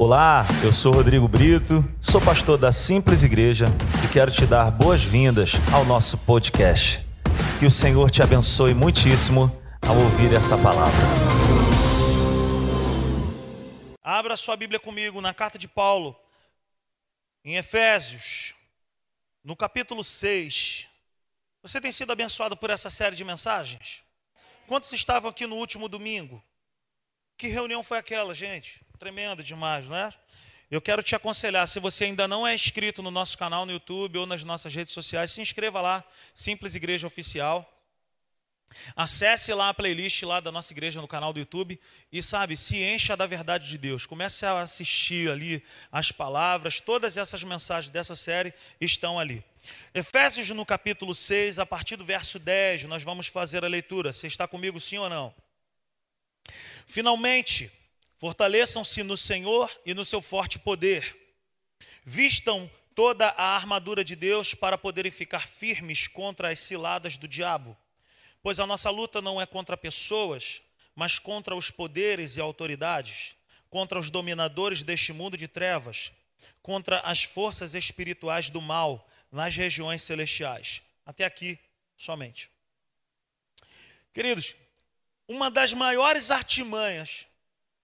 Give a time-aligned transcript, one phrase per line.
[0.00, 3.66] Olá, eu sou Rodrigo Brito, sou pastor da Simples Igreja
[4.04, 7.04] e quero te dar boas-vindas ao nosso podcast.
[7.58, 9.50] Que o Senhor te abençoe muitíssimo
[9.82, 11.02] ao ouvir essa palavra.
[14.00, 16.16] Abra sua Bíblia comigo na carta de Paulo,
[17.44, 18.54] em Efésios,
[19.42, 20.86] no capítulo 6.
[21.60, 24.04] Você tem sido abençoado por essa série de mensagens?
[24.68, 26.40] Quantos estavam aqui no último domingo?
[27.36, 28.86] Que reunião foi aquela, gente?
[28.98, 30.12] Tremendo demais, não é?
[30.68, 34.18] Eu quero te aconselhar, se você ainda não é inscrito no nosso canal no YouTube
[34.18, 37.66] ou nas nossas redes sociais, se inscreva lá, Simples Igreja Oficial.
[38.96, 41.80] Acesse lá a playlist lá da nossa igreja no canal do YouTube
[42.12, 44.04] e sabe, se encha da verdade de Deus.
[44.04, 49.44] Comece a assistir ali as palavras, todas essas mensagens dessa série estão ali.
[49.94, 54.12] Efésios no capítulo 6, a partir do verso 10, nós vamos fazer a leitura.
[54.12, 55.32] Você está comigo sim ou não?
[56.84, 57.70] Finalmente,
[58.18, 61.16] Fortaleçam-se no Senhor e no seu forte poder.
[62.04, 67.76] Vistam toda a armadura de Deus para poderem ficar firmes contra as ciladas do diabo.
[68.42, 70.60] Pois a nossa luta não é contra pessoas,
[70.96, 73.36] mas contra os poderes e autoridades,
[73.70, 76.10] contra os dominadores deste mundo de trevas,
[76.60, 80.82] contra as forças espirituais do mal nas regiões celestiais.
[81.06, 81.56] Até aqui
[81.96, 82.50] somente.
[84.12, 84.56] Queridos,
[85.28, 87.28] uma das maiores artimanhas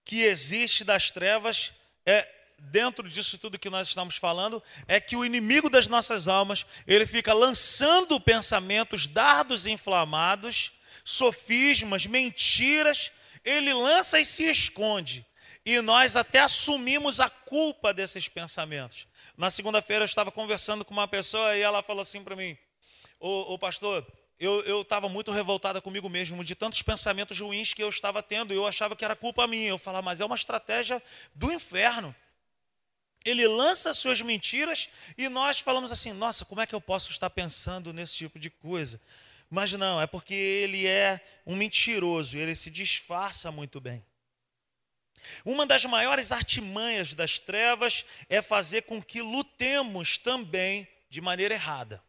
[0.05, 1.73] que existe das trevas
[2.05, 6.65] é dentro disso tudo que nós estamos falando é que o inimigo das nossas almas,
[6.87, 10.71] ele fica lançando pensamentos, dardos inflamados,
[11.03, 13.11] sofismas, mentiras,
[13.43, 15.25] ele lança e se esconde.
[15.65, 19.07] E nós até assumimos a culpa desses pensamentos.
[19.35, 22.55] Na segunda-feira eu estava conversando com uma pessoa e ela falou assim para mim:
[23.19, 24.05] Ô, pastor,
[24.39, 28.67] eu estava muito revoltada comigo mesmo, de tantos pensamentos ruins que eu estava tendo, eu
[28.67, 29.69] achava que era culpa minha.
[29.69, 31.01] Eu falava, mas é uma estratégia
[31.33, 32.13] do inferno.
[33.23, 37.29] Ele lança suas mentiras e nós falamos assim: nossa, como é que eu posso estar
[37.29, 39.01] pensando nesse tipo de coisa?
[39.49, 44.05] Mas não, é porque ele é um mentiroso, ele se disfarça muito bem.
[45.43, 52.03] Uma das maiores artimanhas das trevas é fazer com que lutemos também de maneira errada.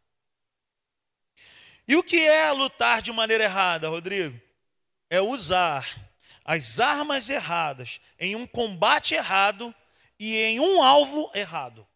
[1.89, 4.41] E o que é lutar de maneira errada, Rodrigo?
[5.09, 6.11] É usar
[6.45, 9.75] as armas erradas em um combate errado
[10.19, 11.87] e em um alvo errado.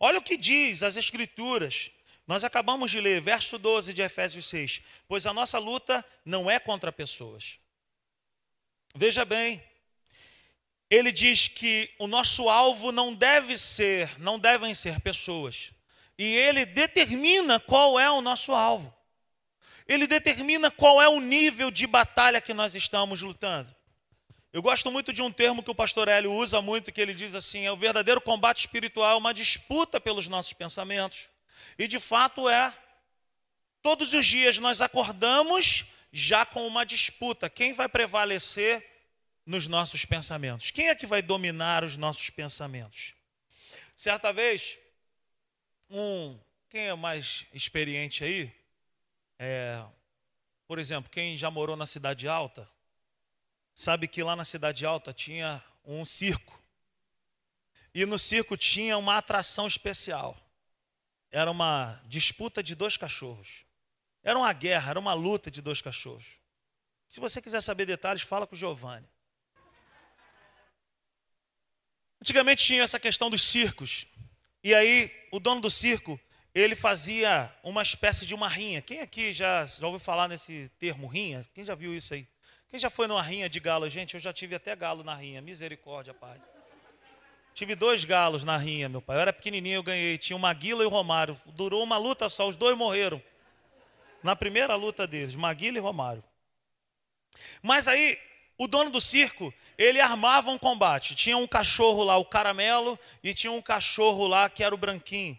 [0.00, 1.90] Olha o que diz as Escrituras.
[2.26, 4.82] Nós acabamos de ler, verso 12 de Efésios 6.
[5.06, 7.58] Pois a nossa luta não é contra pessoas.
[8.94, 9.62] Veja bem,
[10.90, 15.72] ele diz que o nosso alvo não deve ser, não devem ser pessoas.
[16.18, 18.92] E ele determina qual é o nosso alvo.
[19.86, 23.74] Ele determina qual é o nível de batalha que nós estamos lutando.
[24.52, 27.34] Eu gosto muito de um termo que o pastor Hélio usa muito, que ele diz
[27.34, 31.28] assim: é o verdadeiro combate espiritual, é uma disputa pelos nossos pensamentos.
[31.78, 32.74] E de fato é.
[33.80, 37.48] Todos os dias nós acordamos já com uma disputa.
[37.48, 38.84] Quem vai prevalecer
[39.46, 40.70] nos nossos pensamentos?
[40.70, 43.14] Quem é que vai dominar os nossos pensamentos?
[43.96, 44.78] Certa vez,
[45.90, 46.38] um.
[46.68, 48.52] Quem é mais experiente aí?
[49.38, 49.82] É,
[50.66, 52.68] por exemplo, quem já morou na Cidade Alta,
[53.74, 56.60] sabe que lá na Cidade Alta tinha um circo.
[57.94, 60.36] E no circo tinha uma atração especial.
[61.30, 63.64] Era uma disputa de dois cachorros.
[64.22, 66.38] Era uma guerra, era uma luta de dois cachorros.
[67.08, 69.08] Se você quiser saber detalhes, fala com o Giovanni.
[72.20, 74.06] Antigamente tinha essa questão dos circos.
[74.62, 76.18] E aí, o dono do circo,
[76.54, 78.82] ele fazia uma espécie de uma rinha.
[78.82, 81.46] Quem aqui já, já ouviu falar nesse termo rinha?
[81.54, 82.26] Quem já viu isso aí?
[82.68, 83.88] Quem já foi numa rinha de galo?
[83.88, 85.40] Gente, eu já tive até galo na rinha.
[85.40, 86.40] Misericórdia, pai.
[87.54, 89.16] Tive dois galos na rinha, meu pai.
[89.16, 90.18] Eu era pequenininho, eu ganhei.
[90.18, 91.40] Tinha o Maguila e o Romário.
[91.46, 93.22] Durou uma luta só, os dois morreram.
[94.22, 96.22] Na primeira luta deles, Maguila e Romário.
[97.62, 98.18] Mas aí,
[98.56, 101.14] o dono do circo, ele armava um combate.
[101.14, 105.38] Tinha um cachorro lá, o caramelo, e tinha um cachorro lá que era o branquinho.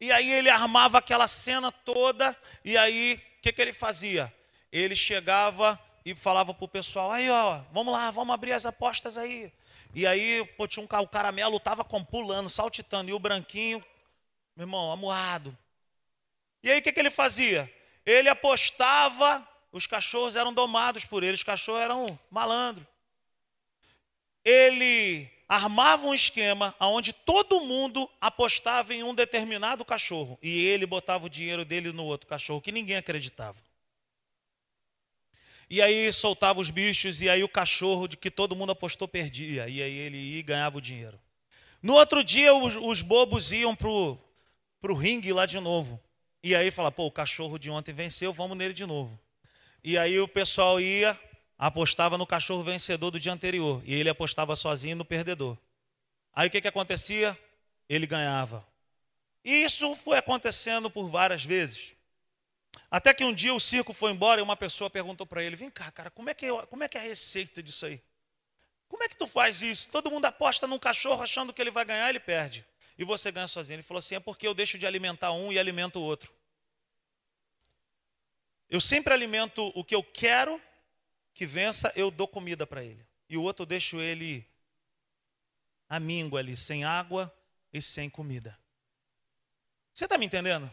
[0.00, 4.32] E aí ele armava aquela cena toda, e aí o que, que ele fazia?
[4.72, 9.18] Ele chegava e falava para o pessoal: aí ó, vamos lá, vamos abrir as apostas
[9.18, 9.52] aí.
[9.94, 13.84] E aí pô, tinha um, o caramelo estava pulando, saltitando, e o branquinho,
[14.56, 15.56] meu irmão, amuado.
[16.62, 17.72] E aí o que, que ele fazia?
[18.06, 22.86] Ele apostava os cachorros eram domados por ele, os cachorros eram malandros.
[24.44, 31.26] Ele armava um esquema onde todo mundo apostava em um determinado cachorro e ele botava
[31.26, 33.58] o dinheiro dele no outro cachorro, que ninguém acreditava.
[35.68, 39.66] E aí soltava os bichos, e aí o cachorro de que todo mundo apostou perdia.
[39.68, 41.18] E aí ele ia e ganhava o dinheiro.
[41.82, 44.18] No outro dia, os, os bobos iam pro,
[44.80, 46.00] pro ringue lá de novo.
[46.42, 49.18] E aí fala, pô, o cachorro de ontem venceu, vamos nele de novo.
[49.82, 51.18] E aí o pessoal ia,
[51.58, 53.82] apostava no cachorro vencedor do dia anterior.
[53.84, 55.56] E ele apostava sozinho no perdedor.
[56.32, 57.38] Aí o que, que acontecia?
[57.88, 58.66] Ele ganhava.
[59.44, 61.94] E isso foi acontecendo por várias vezes.
[62.90, 65.70] Até que um dia o circo foi embora e uma pessoa perguntou para ele: Vem
[65.70, 68.02] cá, cara, como é, que é, como é que é a receita disso aí?
[68.88, 69.90] Como é que tu faz isso?
[69.90, 72.64] Todo mundo aposta num cachorro achando que ele vai ganhar, ele perde.
[72.96, 73.76] E você ganha sozinho.
[73.76, 76.32] Ele falou assim: É porque eu deixo de alimentar um e alimento o outro.
[78.68, 80.60] Eu sempre alimento o que eu quero
[81.34, 83.04] que vença, eu dou comida para ele.
[83.28, 84.46] E o outro eu deixo ele
[85.88, 87.34] a míngua ali, sem água
[87.72, 88.56] e sem comida.
[89.92, 90.70] Você está me entendendo?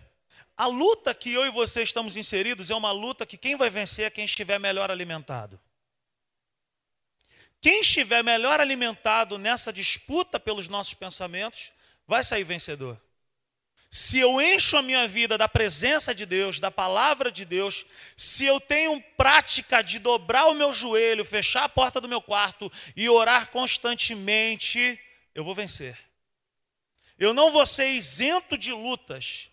[0.56, 4.06] A luta que eu e você estamos inseridos é uma luta que quem vai vencer
[4.06, 5.60] é quem estiver melhor alimentado.
[7.60, 11.72] Quem estiver melhor alimentado nessa disputa pelos nossos pensamentos,
[12.08, 13.00] vai sair vencedor.
[13.94, 17.86] Se eu encho a minha vida da presença de Deus, da palavra de Deus,
[18.16, 22.72] se eu tenho prática de dobrar o meu joelho, fechar a porta do meu quarto
[22.96, 24.98] e orar constantemente,
[25.36, 26.00] eu vou vencer.
[27.20, 29.50] Eu não vou ser isento de lutas,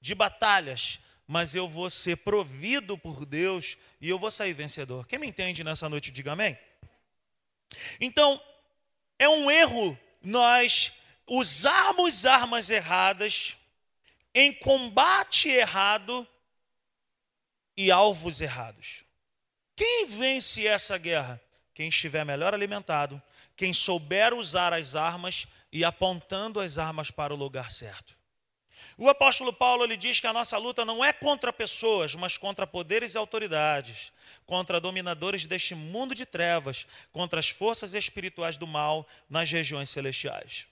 [0.00, 5.06] de batalhas, mas eu vou ser provido por Deus e eu vou sair vencedor.
[5.06, 6.58] Quem me entende nessa noite, diga amém.
[8.00, 8.42] Então,
[9.18, 10.90] é um erro nós
[11.26, 13.58] usarmos armas erradas
[14.34, 16.26] em combate errado
[17.76, 19.04] e alvos errados.
[19.76, 21.40] Quem vence essa guerra?
[21.72, 23.20] Quem estiver melhor alimentado,
[23.56, 28.14] quem souber usar as armas e apontando as armas para o lugar certo.
[28.96, 32.64] O apóstolo Paulo ele diz que a nossa luta não é contra pessoas, mas contra
[32.64, 34.12] poderes e autoridades,
[34.46, 40.68] contra dominadores deste mundo de trevas, contra as forças espirituais do mal nas regiões celestiais.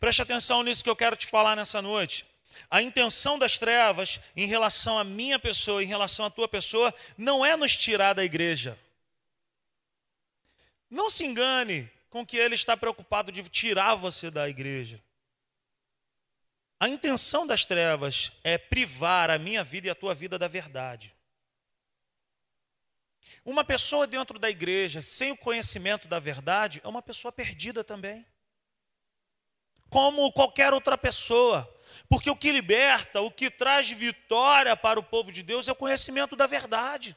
[0.00, 2.26] Preste atenção nisso que eu quero te falar nessa noite.
[2.70, 7.44] A intenção das trevas em relação à minha pessoa, em relação à tua pessoa, não
[7.44, 8.78] é nos tirar da igreja.
[10.90, 15.02] Não se engane com que ele está preocupado de tirar você da igreja.
[16.80, 21.14] A intenção das trevas é privar a minha vida e a tua vida da verdade.
[23.44, 28.24] Uma pessoa dentro da igreja, sem o conhecimento da verdade, é uma pessoa perdida também.
[29.90, 31.68] Como qualquer outra pessoa.
[32.08, 35.76] Porque o que liberta, o que traz vitória para o povo de Deus é o
[35.76, 37.16] conhecimento da verdade,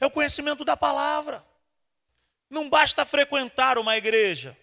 [0.00, 1.44] é o conhecimento da palavra.
[2.48, 4.56] Não basta frequentar uma igreja,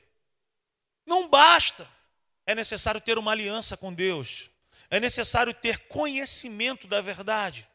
[1.06, 1.88] não basta
[2.46, 4.50] é necessário ter uma aliança com Deus,
[4.90, 7.68] é necessário ter conhecimento da verdade.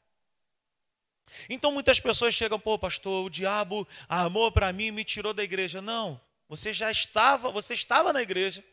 [1.48, 5.42] Então muitas pessoas chegam, pô, pastor, o diabo armou para mim e me tirou da
[5.42, 5.80] igreja.
[5.80, 8.64] Não, você já estava, você estava na igreja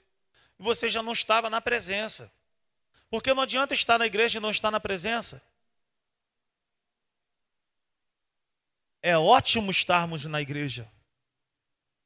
[0.63, 2.31] você já não estava na presença.
[3.09, 5.43] Porque não adianta estar na igreja e não estar na presença.
[9.01, 10.89] É ótimo estarmos na igreja.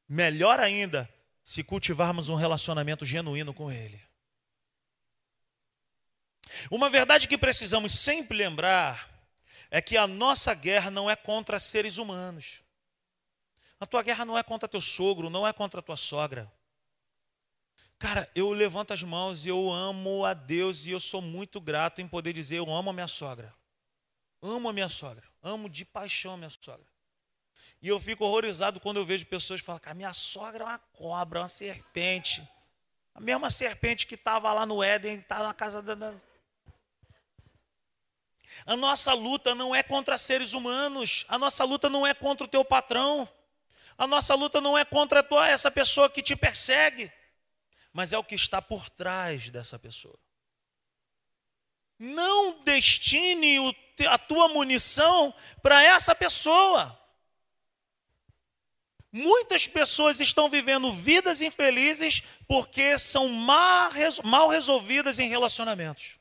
[0.09, 1.07] Melhor ainda
[1.43, 4.01] se cultivarmos um relacionamento genuíno com Ele.
[6.71, 9.09] Uma verdade que precisamos sempre lembrar
[9.69, 12.63] é que a nossa guerra não é contra seres humanos.
[13.79, 16.51] A tua guerra não é contra teu sogro, não é contra tua sogra.
[17.99, 21.99] Cara, eu levanto as mãos e eu amo a Deus e eu sou muito grato
[21.99, 23.53] em poder dizer eu amo a minha sogra.
[24.41, 26.85] Amo a minha sogra, amo de paixão a minha sogra.
[27.81, 30.79] E eu fico horrorizado quando eu vejo pessoas falar que a minha sogra é uma
[30.93, 32.47] cobra, uma serpente.
[33.15, 36.13] A mesma serpente que estava lá no Éden, está na casa da.
[38.65, 41.25] A nossa luta não é contra seres humanos.
[41.27, 43.27] A nossa luta não é contra o teu patrão.
[43.97, 47.11] A nossa luta não é contra tua, essa pessoa que te persegue.
[47.93, 50.19] Mas é o que está por trás dessa pessoa.
[51.99, 53.57] Não destine
[54.07, 56.97] a tua munição para essa pessoa.
[59.11, 66.19] Muitas pessoas estão vivendo vidas infelizes porque são mal resolvidas em relacionamentos.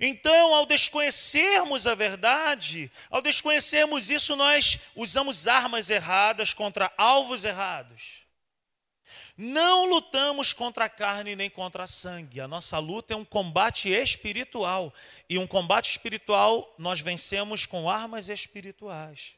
[0.00, 8.23] Então, ao desconhecermos a verdade, ao desconhecermos isso, nós usamos armas erradas contra alvos errados.
[9.36, 12.40] Não lutamos contra a carne nem contra a sangue.
[12.40, 14.94] A nossa luta é um combate espiritual.
[15.28, 19.36] E um combate espiritual nós vencemos com armas espirituais.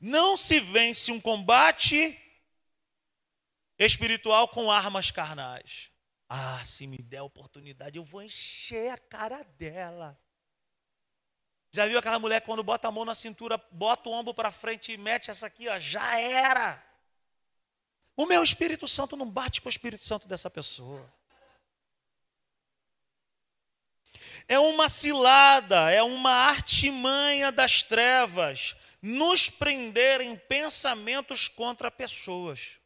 [0.00, 2.20] Não se vence um combate
[3.78, 5.90] espiritual com armas carnais.
[6.28, 10.20] Ah, se me der oportunidade, eu vou encher a cara dela.
[11.72, 14.92] Já viu aquela mulher quando bota a mão na cintura, bota o ombro para frente
[14.92, 16.82] e mete essa aqui, ó, já era.
[18.18, 21.08] O meu Espírito Santo não bate com o Espírito Santo dessa pessoa.
[24.48, 32.80] É uma cilada, é uma artimanha das trevas nos prender em pensamentos contra pessoas.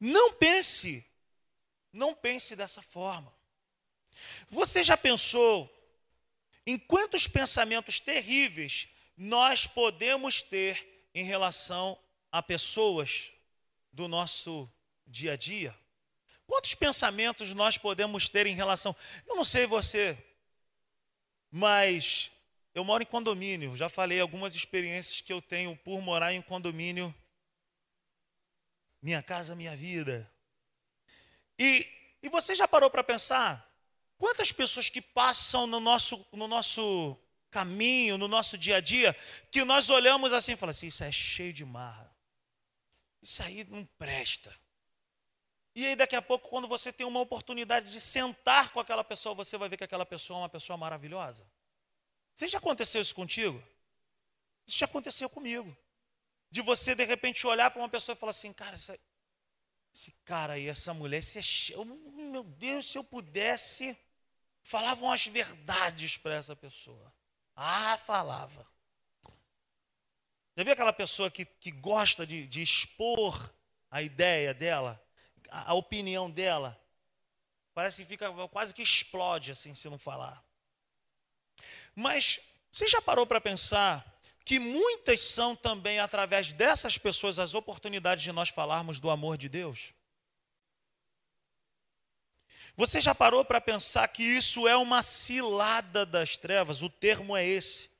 [0.00, 1.06] Não pense,
[1.92, 3.30] não pense dessa forma.
[4.48, 5.70] Você já pensou
[6.66, 12.02] em quantos pensamentos terríveis nós podemos ter em relação
[12.34, 13.32] a pessoas
[13.92, 14.70] do nosso
[15.06, 15.76] dia a dia?
[16.46, 18.94] Quantos pensamentos nós podemos ter em relação.
[19.26, 20.18] Eu não sei você,
[21.50, 22.30] mas
[22.74, 23.76] eu moro em condomínio.
[23.76, 27.14] Já falei algumas experiências que eu tenho por morar em condomínio.
[29.00, 30.30] Minha casa, minha vida.
[31.58, 31.86] E,
[32.22, 33.74] e você já parou para pensar
[34.24, 37.16] Quantas pessoas que passam no nosso, no nosso
[37.50, 39.14] caminho, no nosso dia a dia,
[39.50, 42.10] que nós olhamos assim e falamos assim: isso é cheio de marra,
[43.24, 44.54] isso aí não presta.
[45.74, 49.34] E aí, daqui a pouco, quando você tem uma oportunidade de sentar com aquela pessoa,
[49.34, 51.44] você vai ver que aquela pessoa é uma pessoa maravilhosa.
[52.34, 53.60] Você já aconteceu isso contigo?
[54.66, 55.76] Isso já aconteceu comigo.
[56.50, 59.00] De você, de repente, olhar para uma pessoa e falar assim: cara, esse,
[59.92, 61.38] esse cara aí, essa mulher, esse
[61.72, 61.84] é.
[61.84, 63.98] Meu Deus, se eu pudesse
[64.62, 67.12] falavam as verdades para essa pessoa.
[67.54, 68.66] Ah, falava.
[70.56, 73.52] Já viu aquela pessoa que, que gosta de, de expor
[73.90, 75.02] a ideia dela,
[75.50, 76.80] a, a opinião dela?
[77.74, 80.44] Parece que fica quase que explode assim se não falar.
[81.94, 82.38] Mas
[82.70, 84.04] você já parou para pensar
[84.44, 89.48] que muitas são também através dessas pessoas as oportunidades de nós falarmos do amor de
[89.48, 89.92] Deus?
[92.76, 96.82] Você já parou para pensar que isso é uma cilada das trevas?
[96.82, 97.93] O termo é esse.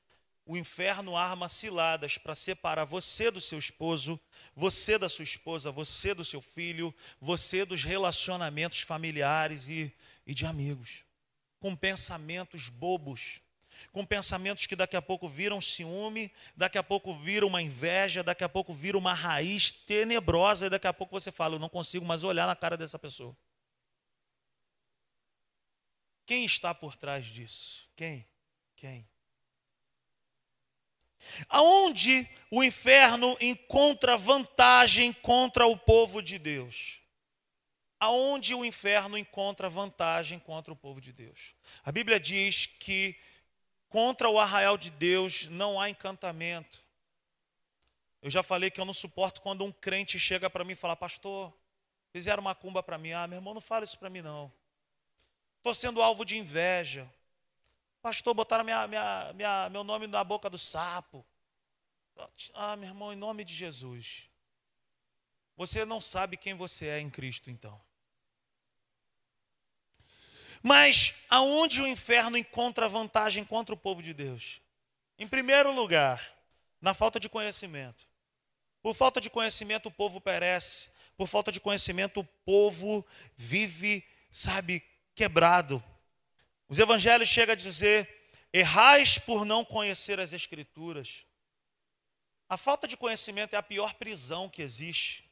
[0.45, 4.19] O inferno arma ciladas para separar você do seu esposo,
[4.55, 9.91] você da sua esposa, você do seu filho, você dos relacionamentos familiares e,
[10.25, 11.03] e de amigos.
[11.59, 13.41] Com pensamentos bobos,
[13.91, 18.43] com pensamentos que daqui a pouco viram ciúme, daqui a pouco viram uma inveja, daqui
[18.43, 22.05] a pouco viram uma raiz tenebrosa, e daqui a pouco você fala: Eu não consigo
[22.05, 23.35] mais olhar na cara dessa pessoa.
[26.23, 27.89] Quem está por trás disso?
[27.95, 28.27] Quem?
[28.75, 29.07] Quem?
[31.49, 37.01] Aonde o inferno encontra vantagem contra o povo de Deus?
[37.99, 41.55] Aonde o inferno encontra vantagem contra o povo de Deus?
[41.83, 43.17] A Bíblia diz que
[43.89, 46.83] contra o arraial de Deus não há encantamento.
[48.21, 50.95] Eu já falei que eu não suporto quando um crente chega para mim e fala,
[50.95, 51.53] pastor,
[52.11, 53.11] fizeram uma cumba para mim.
[53.11, 54.51] Ah, meu irmão, não fala isso para mim não.
[55.57, 57.09] Estou sendo alvo de inveja.
[58.05, 61.25] Pastor, botaram minha, minha, minha, meu nome na boca do sapo.
[62.53, 64.29] Ah, meu irmão, em nome de Jesus.
[65.57, 67.81] Você não sabe quem você é em Cristo, então.
[70.61, 74.61] Mas aonde o inferno encontra vantagem contra o povo de Deus?
[75.17, 76.31] Em primeiro lugar,
[76.79, 78.07] na falta de conhecimento.
[78.83, 80.91] Por falta de conhecimento, o povo perece.
[81.17, 83.03] Por falta de conhecimento, o povo
[83.35, 84.83] vive, sabe,
[85.15, 85.83] quebrado.
[86.67, 88.09] Os evangelhos chegam a dizer:
[88.51, 91.25] errais por não conhecer as Escrituras.
[92.47, 95.29] A falta de conhecimento é a pior prisão que existe.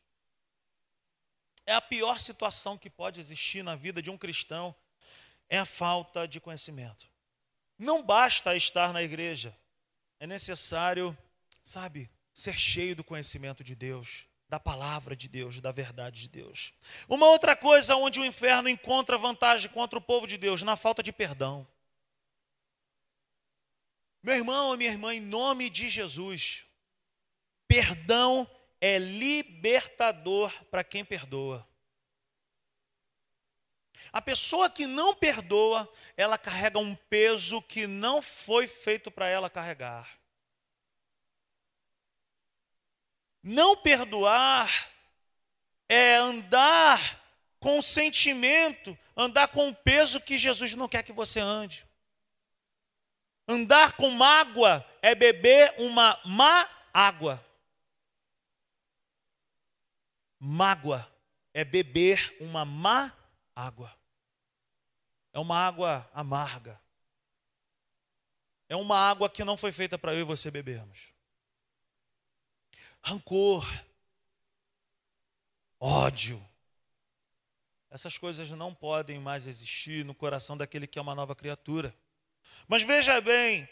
[1.65, 4.75] É a pior situação que pode existir na vida de um cristão.
[5.47, 7.07] É a falta de conhecimento.
[7.77, 9.55] Não basta estar na igreja,
[10.19, 11.17] é necessário,
[11.63, 16.73] sabe, ser cheio do conhecimento de Deus da palavra de Deus, da verdade de Deus.
[17.09, 21.01] Uma outra coisa onde o inferno encontra vantagem contra o povo de Deus, na falta
[21.01, 21.67] de perdão.
[24.21, 26.67] Meu irmão minha irmã, em nome de Jesus,
[27.67, 28.47] perdão
[28.79, 31.67] é libertador para quem perdoa.
[34.11, 39.49] A pessoa que não perdoa, ela carrega um peso que não foi feito para ela
[39.49, 40.22] carregar.
[43.43, 44.89] Não perdoar
[45.89, 47.21] é andar
[47.59, 51.85] com o sentimento, andar com o peso que Jesus não quer que você ande.
[53.45, 57.45] Andar com mágoa é beber uma má água.
[60.39, 61.05] Mágoa
[61.53, 63.11] é beber uma má
[63.53, 63.93] água.
[65.33, 66.81] É uma água amarga.
[68.69, 71.13] É uma água que não foi feita para eu e você bebermos
[73.03, 73.69] rancor,
[75.79, 76.43] ódio.
[77.91, 81.93] Essas coisas não podem mais existir no coração daquele que é uma nova criatura.
[82.67, 83.67] Mas veja bem,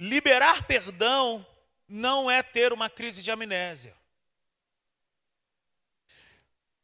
[0.00, 1.46] liberar perdão
[1.86, 3.94] não é ter uma crise de amnésia.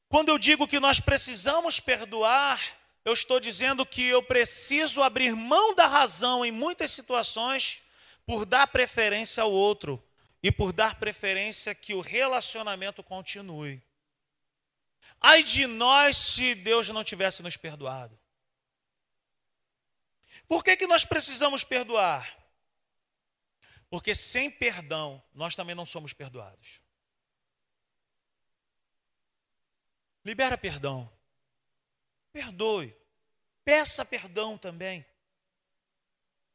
[0.09, 2.61] Quando eu digo que nós precisamos perdoar,
[3.03, 7.83] eu estou dizendo que eu preciso abrir mão da razão em muitas situações
[8.27, 10.01] por dar preferência ao outro
[10.43, 13.83] e por dar preferência que o relacionamento continue.
[15.21, 18.19] Ai de nós se Deus não tivesse nos perdoado.
[20.49, 22.37] Por que, que nós precisamos perdoar?
[23.89, 26.83] Porque sem perdão, nós também não somos perdoados.
[30.25, 31.11] Libera perdão.
[32.33, 32.97] Perdoe.
[33.65, 35.05] Peça perdão também.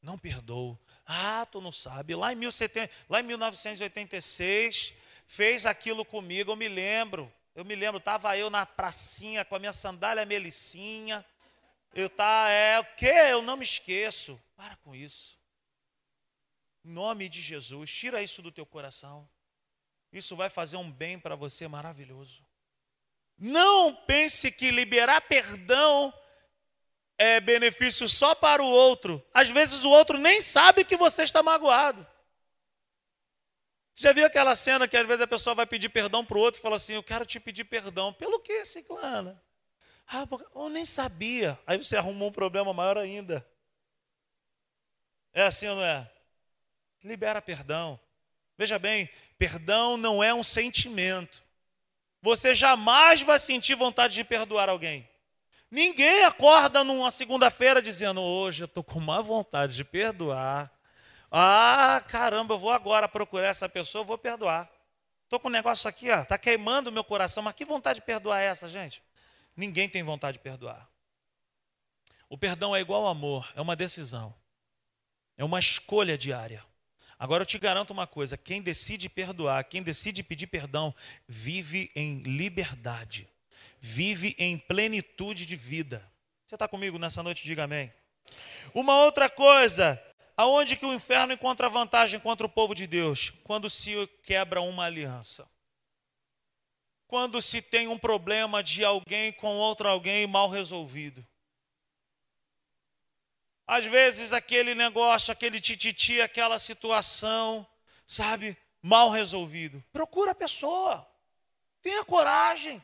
[0.01, 0.79] Não perdoou.
[1.07, 2.13] Ah, tu não sabe.
[2.13, 4.93] Lá em, 17, lá em 1986,
[5.25, 7.31] fez aquilo comigo, eu me lembro.
[7.55, 11.25] Eu me lembro, estava eu na pracinha com a minha sandália melicinha.
[11.93, 13.13] Eu tá, é o quê?
[13.31, 14.39] Eu não me esqueço.
[14.55, 15.39] Para com isso.
[16.83, 19.27] Em nome de Jesus, tira isso do teu coração.
[20.11, 22.45] Isso vai fazer um bem para você maravilhoso.
[23.37, 26.13] Não pense que liberar perdão
[27.17, 29.25] é benefício só para o outro.
[29.33, 32.05] Às vezes o outro nem sabe que você está magoado.
[33.93, 36.41] Você já viu aquela cena que às vezes a pessoa vai pedir perdão para o
[36.41, 38.13] outro e fala assim: Eu quero te pedir perdão.
[38.13, 39.41] Pelo que, Ciclana?
[40.07, 41.59] Ah, eu nem sabia.
[41.65, 43.45] Aí você arrumou um problema maior ainda.
[45.33, 46.09] É assim ou não é?
[47.03, 47.99] Libera perdão.
[48.57, 51.43] Veja bem, perdão não é um sentimento.
[52.21, 55.09] Você jamais vai sentir vontade de perdoar alguém.
[55.69, 60.71] Ninguém acorda numa segunda-feira dizendo: Hoje eu estou com má vontade de perdoar.
[61.29, 64.69] Ah, caramba, eu vou agora procurar essa pessoa, vou perdoar.
[65.25, 68.39] Estou com um negócio aqui, ó, está queimando meu coração, mas que vontade de perdoar
[68.39, 69.03] é essa, gente?
[69.57, 70.89] Ninguém tem vontade de perdoar.
[72.29, 74.33] O perdão é igual ao amor, é uma decisão,
[75.35, 76.63] é uma escolha diária.
[77.19, 80.95] Agora eu te garanto uma coisa: quem decide perdoar, quem decide pedir perdão,
[81.27, 83.27] vive em liberdade,
[83.79, 86.09] vive em plenitude de vida.
[86.45, 87.43] Você está comigo nessa noite?
[87.43, 87.91] Diga amém.
[88.73, 90.01] Uma outra coisa,
[90.35, 93.31] aonde que o inferno encontra vantagem contra o povo de Deus?
[93.43, 95.49] Quando se quebra uma aliança.
[97.07, 101.25] Quando se tem um problema de alguém com outro alguém mal resolvido.
[103.65, 107.67] Às vezes aquele negócio, aquele tititi, aquela situação,
[108.07, 109.83] sabe, mal resolvido.
[109.91, 111.05] Procura a pessoa.
[111.81, 112.81] Tenha coragem.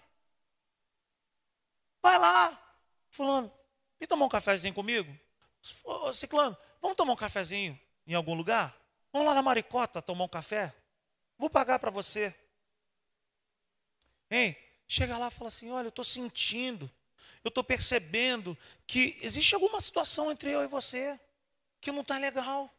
[2.03, 2.75] Vai lá.
[3.09, 3.51] Fulano,
[3.99, 5.11] vem tomar um cafezinho comigo?
[6.13, 8.77] Ciclano, vamos tomar um cafezinho em algum lugar?
[9.11, 10.75] Vamos lá na Maricota tomar um café?
[11.39, 12.35] Vou pagar para você.
[14.29, 14.55] Hein?
[14.87, 16.91] Chega lá e fala assim: olha, eu estou sentindo
[17.43, 21.19] eu estou percebendo que existe alguma situação entre eu e você
[21.81, 22.73] que não está legal.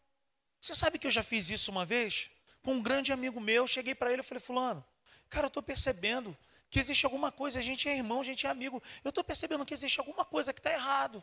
[0.59, 2.31] Você sabe que eu já fiz isso uma vez?
[2.63, 4.83] Com um grande amigo meu, cheguei para ele e falei, fulano,
[5.29, 6.35] cara, eu estou percebendo
[6.75, 8.83] que existe alguma coisa, a gente é irmão, a gente é amigo.
[9.05, 11.23] Eu estou percebendo que existe alguma coisa que está errado.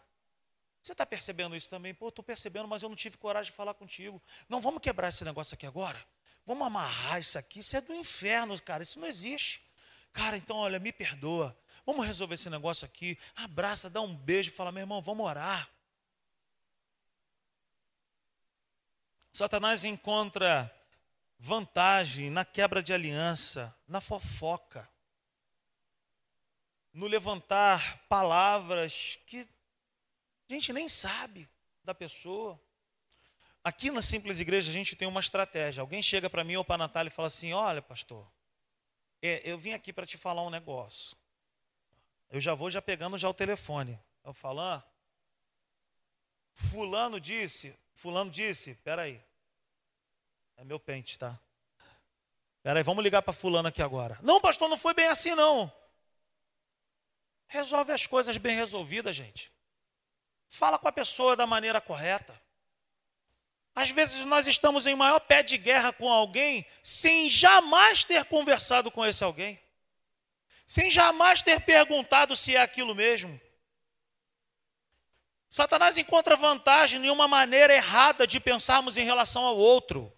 [0.81, 1.93] Você está percebendo isso também?
[1.93, 4.21] Pô, estou percebendo, mas eu não tive coragem de falar contigo.
[4.47, 6.01] Não, vamos quebrar esse negócio aqui agora?
[6.45, 7.59] Vamos amarrar isso aqui?
[7.59, 8.81] Isso é do inferno, cara.
[8.81, 9.61] Isso não existe.
[10.13, 11.53] Cara, então, olha, me perdoa.
[11.85, 13.19] Vamos resolver esse negócio aqui.
[13.35, 15.69] Abraça, dá um beijo, fala, meu irmão, vamos orar.
[19.33, 20.73] Satanás encontra
[21.37, 24.89] vantagem na quebra de aliança, na fofoca,
[26.93, 29.47] no levantar palavras que
[30.49, 31.49] a gente nem sabe
[31.83, 32.59] da pessoa.
[33.63, 35.81] Aqui na Simples Igreja a gente tem uma estratégia.
[35.81, 38.29] Alguém chega para mim ou para a Natália e fala assim: Olha, pastor,
[39.21, 41.15] é, eu vim aqui para te falar um negócio
[42.31, 43.99] eu já vou já pegando já o telefone.
[44.23, 44.81] Eu falo, ah,
[46.53, 49.21] fulano disse, fulano disse, peraí.
[50.55, 51.37] É meu pente, tá?
[52.63, 54.17] Peraí, vamos ligar para fulano aqui agora.
[54.21, 55.71] Não, pastor, não foi bem assim não.
[57.51, 59.51] Resolve as coisas bem resolvidas, gente.
[60.47, 62.39] Fala com a pessoa da maneira correta.
[63.75, 68.89] Às vezes nós estamos em maior pé de guerra com alguém sem jamais ter conversado
[68.89, 69.61] com esse alguém
[70.71, 73.37] sem jamais ter perguntado se é aquilo mesmo.
[75.49, 80.09] Satanás encontra vantagem em uma maneira errada de pensarmos em relação ao outro.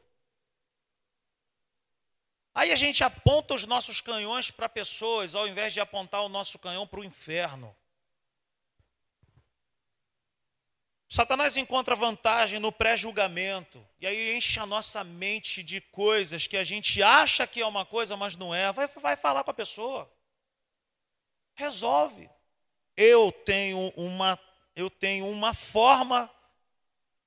[2.56, 6.60] Aí a gente aponta os nossos canhões para pessoas, ao invés de apontar o nosso
[6.60, 7.76] canhão para o inferno.
[11.10, 16.64] Satanás encontra vantagem no pré-julgamento, e aí enche a nossa mente de coisas que a
[16.64, 18.72] gente acha que é uma coisa, mas não é.
[18.72, 20.12] Vai, vai falar com a pessoa.
[21.56, 22.30] Resolve.
[22.98, 24.40] Eu tenho uma,
[24.76, 26.30] eu tenho uma forma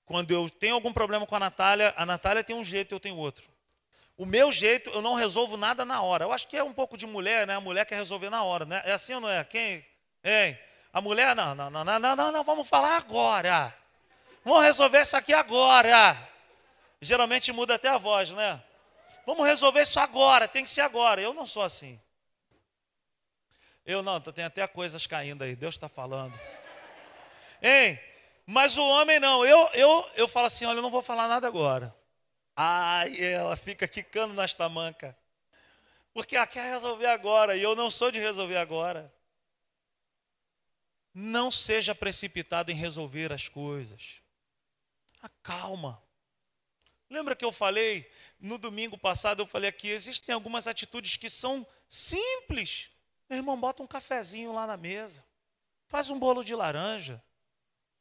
[0.07, 3.17] Quando eu tenho algum problema com a Natália, a Natália tem um jeito, eu tenho
[3.17, 3.56] outro.
[4.17, 6.25] O meu jeito, eu não resolvo nada na hora.
[6.25, 7.55] Eu acho que é um pouco de mulher, né?
[7.55, 8.81] A mulher quer resolver na hora, né?
[8.85, 9.45] É assim ou não é?
[9.45, 9.85] Quem?
[10.25, 10.59] Hein?
[10.93, 13.77] A mulher, não, não, não, não, não, não, não, vamos falar agora.
[14.43, 16.17] Vamos resolver isso aqui agora.
[17.03, 18.63] Geralmente muda até a voz, né?
[19.27, 21.21] Vamos resolver isso agora, tem que ser agora.
[21.21, 22.01] Eu não sou assim.
[23.85, 26.39] Eu não, tem até coisas caindo aí, Deus está falando.
[27.63, 28.01] Hein?
[28.47, 31.47] Mas o homem não, eu, eu, eu falo assim: olha, eu não vou falar nada
[31.47, 31.95] agora.
[32.57, 35.15] Ai, ela fica quicando nas tamancas.
[36.15, 39.15] Porque ela quer resolver agora, e eu não sou de resolver agora.
[41.13, 44.23] Não seja precipitado em resolver as coisas.
[45.21, 46.03] Acalma.
[47.11, 49.43] Lembra que eu falei no domingo passado?
[49.43, 52.91] Eu falei aqui: existem algumas atitudes que são simples,
[53.29, 55.25] meu irmão, bota um cafezinho lá na mesa.
[55.87, 57.23] Faz um bolo de laranja.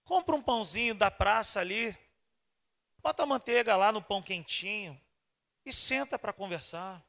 [0.04, 1.98] Compra um pãozinho da praça ali.
[3.06, 5.00] Bota a manteiga lá no pão quentinho.
[5.64, 7.06] E senta para conversar.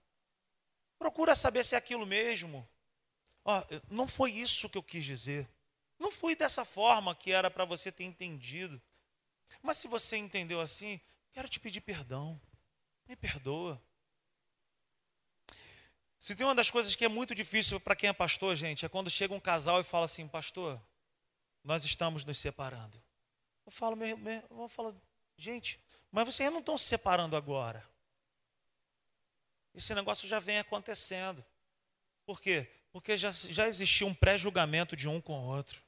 [0.99, 2.69] Procura saber se é aquilo mesmo.
[3.43, 5.49] Ó, não foi isso que eu quis dizer.
[5.99, 8.79] Não foi dessa forma que era para você ter entendido.
[9.63, 11.01] Mas se você entendeu assim,
[11.33, 12.39] quero te pedir perdão.
[13.09, 13.83] Me perdoa.
[16.19, 18.89] Se tem uma das coisas que é muito difícil para quem é pastor, gente, é
[18.91, 20.79] quando chega um casal e fala assim, pastor,
[21.65, 23.03] nós estamos nos separando.
[23.65, 24.95] Eu falo, meu, meu, eu falo,
[25.39, 27.85] gente, mas vocês não estão se separando agora.
[29.75, 31.45] Esse negócio já vem acontecendo.
[32.25, 32.67] Por quê?
[32.91, 35.83] Porque já, já existia um pré-julgamento de um com o outro.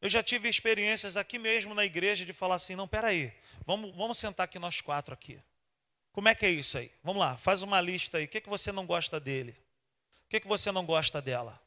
[0.00, 3.32] Eu já tive experiências aqui mesmo na igreja de falar assim, não, peraí,
[3.66, 5.42] vamos, vamos sentar aqui nós quatro aqui.
[6.10, 6.90] Como é que é isso aí?
[7.02, 8.24] Vamos lá, faz uma lista aí.
[8.24, 9.54] O que, é que você não gosta dele?
[10.24, 11.60] O que, é que você não gosta dela?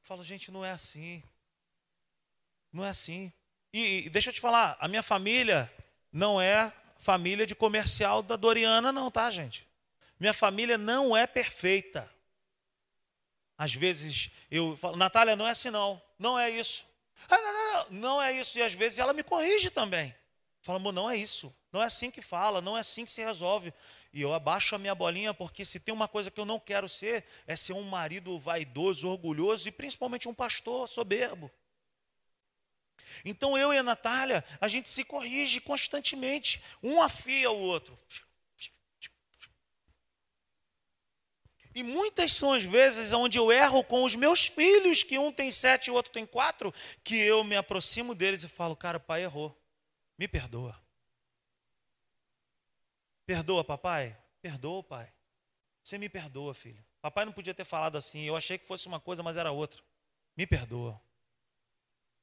[0.00, 1.22] Falo, gente, não é assim.
[2.74, 3.32] Não é assim.
[3.72, 5.72] E, e deixa eu te falar, a minha família
[6.12, 9.64] não é família de comercial da Doriana, não, tá, gente?
[10.18, 12.10] Minha família não é perfeita.
[13.56, 16.84] Às vezes eu falo, Natália, não é assim não, não é isso.
[17.30, 18.58] Ah, não, não, não, não é isso.
[18.58, 20.12] E às vezes ela me corrige também.
[20.60, 21.54] Fala, amor, não é isso.
[21.70, 23.72] Não é assim que fala, não é assim que se resolve.
[24.12, 26.88] E eu abaixo a minha bolinha, porque se tem uma coisa que eu não quero
[26.88, 31.48] ser, é ser um marido vaidoso, orgulhoso e principalmente um pastor soberbo.
[33.24, 37.98] Então eu e a Natália, a gente se corrige constantemente, um afia o outro.
[41.74, 45.50] E muitas são as vezes onde eu erro com os meus filhos, que um tem
[45.50, 49.24] sete e o outro tem quatro, que eu me aproximo deles e falo, cara, pai
[49.24, 49.60] errou.
[50.16, 50.80] Me perdoa.
[53.26, 54.16] Perdoa, papai?
[54.40, 55.12] Perdoa, pai.
[55.82, 56.84] Você me perdoa, filho.
[57.00, 58.22] Papai não podia ter falado assim.
[58.22, 59.82] Eu achei que fosse uma coisa, mas era outra.
[60.36, 61.00] Me perdoa.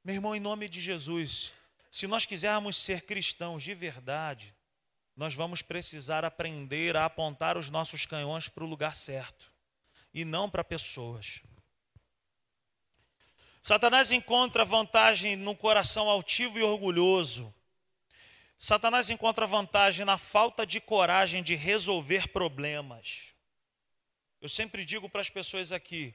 [0.04, 1.52] Meu irmão, em nome de Jesus,
[1.90, 4.54] se nós quisermos ser cristãos de verdade,
[5.16, 9.52] nós vamos precisar aprender a apontar os nossos canhões para o lugar certo
[10.12, 11.42] e não para pessoas.
[13.62, 17.54] Satanás encontra vantagem no coração altivo e orgulhoso
[18.62, 23.34] Satanás encontra vantagem na falta de coragem de resolver problemas.
[24.40, 26.14] Eu sempre digo para as pessoas aqui: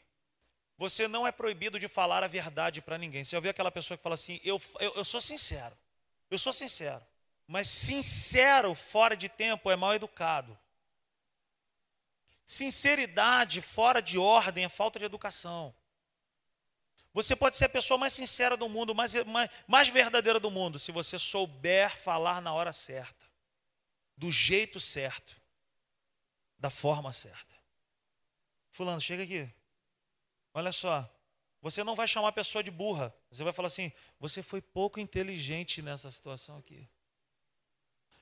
[0.77, 3.23] você não é proibido de falar a verdade para ninguém.
[3.23, 5.75] Você já ouviu aquela pessoa que fala assim: eu, eu, eu sou sincero,
[6.29, 7.03] eu sou sincero,
[7.47, 10.57] mas sincero fora de tempo é mal educado.
[12.45, 15.75] Sinceridade fora de ordem é falta de educação.
[17.13, 20.77] Você pode ser a pessoa mais sincera do mundo, mais, mais, mais verdadeira do mundo,
[20.77, 23.25] se você souber falar na hora certa,
[24.15, 25.35] do jeito certo,
[26.59, 27.55] da forma certa.
[28.69, 29.51] Fulano, chega aqui.
[30.57, 31.07] Olha só.
[31.61, 33.13] Você não vai chamar a pessoa de burra.
[33.31, 36.87] Você vai falar assim: você foi pouco inteligente nessa situação aqui.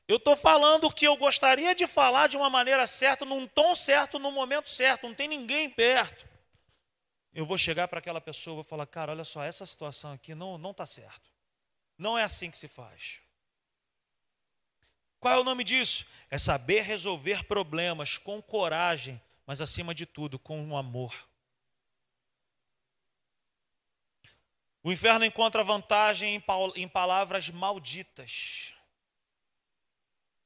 [0.07, 3.73] Eu estou falando o que eu gostaria de falar de uma maneira certa, num tom
[3.73, 5.07] certo, no momento certo.
[5.07, 6.35] Não tem ninguém perto
[7.35, 10.33] eu vou chegar para aquela pessoa e vou falar, cara, olha só, essa situação aqui
[10.33, 11.29] não não está certo.
[11.97, 13.19] Não é assim que se faz.
[15.19, 16.07] Qual é o nome disso?
[16.29, 21.13] É saber resolver problemas com coragem, mas acima de tudo com um amor.
[24.85, 26.39] O inferno encontra vantagem
[26.75, 28.71] em palavras malditas.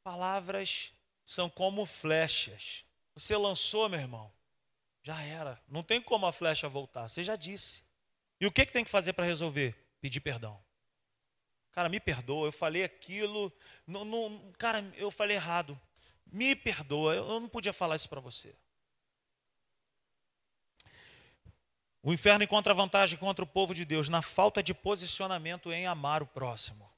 [0.02, 0.94] Palavras
[1.26, 2.86] são como flechas.
[3.14, 4.32] Você lançou, meu irmão,
[5.04, 5.62] já era.
[5.68, 7.10] Não tem como a flecha voltar.
[7.10, 7.84] Você já disse.
[8.40, 9.76] E o que, que tem que fazer para resolver?
[10.00, 10.58] Pedir perdão.
[11.74, 13.52] Cara, me perdoa, eu falei aquilo.
[13.86, 15.78] Não, não, cara, eu falei errado.
[16.26, 18.56] Me perdoa, eu não podia falar isso para você.
[22.02, 26.24] O inferno encontra vantagem contra o povo de Deus na falta de posicionamento em amar
[26.24, 26.90] o próximo.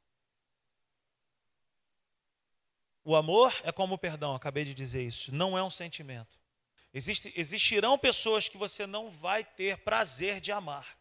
[3.04, 6.40] O amor é como o perdão, acabei de dizer isso, não é um sentimento.
[6.94, 10.98] Existe, existirão pessoas que você não vai ter prazer de amar.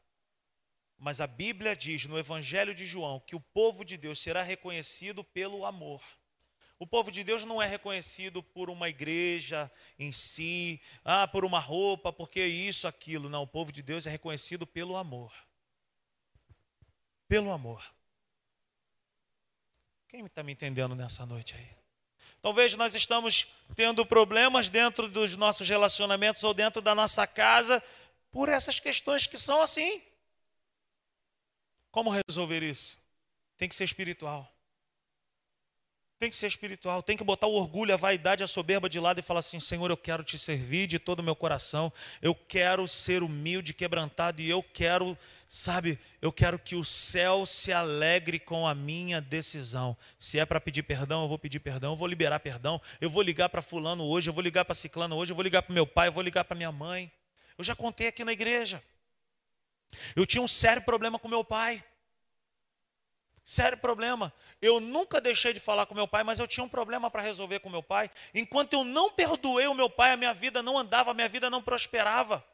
[0.96, 5.22] Mas a Bíblia diz no Evangelho de João que o povo de Deus será reconhecido
[5.22, 6.02] pelo amor.
[6.80, 11.58] O povo de Deus não é reconhecido por uma igreja em si, ah, por uma
[11.58, 13.28] roupa, porque isso, aquilo.
[13.28, 15.30] Não, o povo de Deus é reconhecido pelo amor.
[17.28, 17.84] Pelo amor.
[20.08, 21.68] Quem está me entendendo nessa noite aí?
[22.40, 27.84] Talvez nós estamos tendo problemas dentro dos nossos relacionamentos ou dentro da nossa casa
[28.30, 30.02] por essas questões que são assim.
[31.90, 32.96] Como resolver isso?
[33.58, 34.50] Tem que ser espiritual.
[36.20, 39.18] Tem que ser espiritual, tem que botar o orgulho, a vaidade, a soberba de lado
[39.18, 42.86] e falar assim: Senhor, eu quero te servir de todo o meu coração, eu quero
[42.86, 45.16] ser humilde, quebrantado e eu quero,
[45.48, 49.96] sabe, eu quero que o céu se alegre com a minha decisão.
[50.18, 53.22] Se é para pedir perdão, eu vou pedir perdão, eu vou liberar perdão, eu vou
[53.22, 55.86] ligar para Fulano hoje, eu vou ligar para Ciclano hoje, eu vou ligar para meu
[55.86, 57.10] pai, eu vou ligar para minha mãe.
[57.56, 58.82] Eu já contei aqui na igreja.
[60.14, 61.82] Eu tinha um sério problema com meu pai.
[63.50, 64.32] Sério problema.
[64.62, 67.58] Eu nunca deixei de falar com meu pai, mas eu tinha um problema para resolver
[67.58, 68.08] com meu pai.
[68.32, 71.50] Enquanto eu não perdoei o meu pai, a minha vida não andava, a minha vida
[71.50, 72.44] não prosperava.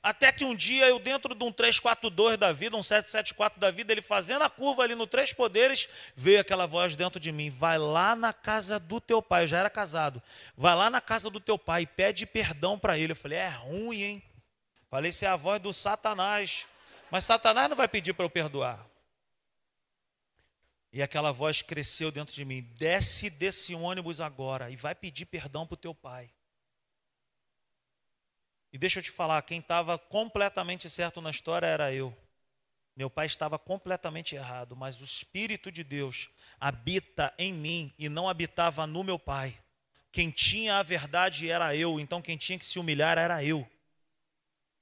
[0.00, 3.92] Até que um dia eu, dentro de um 342 da vida, um 774 da vida,
[3.92, 7.76] ele fazendo a curva ali no Três Poderes, veio aquela voz dentro de mim: vai
[7.76, 9.42] lá na casa do teu pai.
[9.42, 10.22] Eu já era casado.
[10.56, 13.10] Vai lá na casa do teu pai e pede perdão para ele.
[13.10, 14.22] Eu falei: é ruim, hein?
[14.88, 16.64] Falei: isso é a voz do Satanás.
[17.10, 18.87] Mas Satanás não vai pedir para eu perdoar.
[20.98, 25.64] E aquela voz cresceu dentro de mim: desce desse ônibus agora e vai pedir perdão
[25.64, 26.28] para o teu pai.
[28.72, 32.12] E deixa eu te falar: quem estava completamente certo na história era eu.
[32.96, 38.28] Meu pai estava completamente errado, mas o Espírito de Deus habita em mim e não
[38.28, 39.56] habitava no meu pai.
[40.10, 43.64] Quem tinha a verdade era eu, então quem tinha que se humilhar era eu.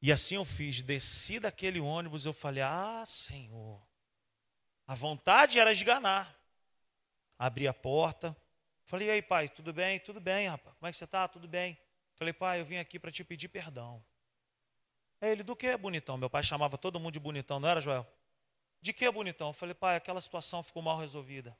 [0.00, 3.86] E assim eu fiz, desci daquele ônibus, eu falei: Ah, Senhor,
[4.86, 6.34] a vontade era esganar.
[7.38, 8.36] Abri a porta.
[8.84, 9.98] Falei, e aí, pai, tudo bem?
[9.98, 10.76] Tudo bem, rapaz.
[10.76, 11.26] Como é que você está?
[11.26, 11.76] Tudo bem.
[12.14, 14.02] Falei, pai, eu vim aqui para te pedir perdão.
[15.20, 16.16] É ele, do que, bonitão?
[16.16, 18.06] Meu pai chamava todo mundo de bonitão, não era, Joel?
[18.80, 19.48] De que, bonitão?
[19.48, 21.56] Eu falei, pai, aquela situação ficou mal resolvida.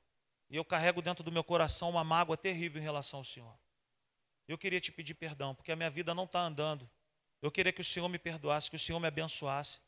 [0.48, 3.58] E eu carrego dentro do meu coração uma mágoa terrível em relação ao Senhor.
[4.46, 6.88] Eu queria te pedir perdão, porque a minha vida não está andando.
[7.42, 9.80] Eu queria que o Senhor me perdoasse, que o Senhor me abençoasse.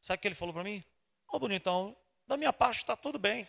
[0.00, 0.84] Sabe o que ele falou para mim?
[1.28, 1.96] Ô, oh, bonitão,
[2.26, 3.48] da minha parte está tudo bem.